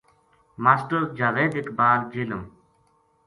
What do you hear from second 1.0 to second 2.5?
جاوید اقبال جہلم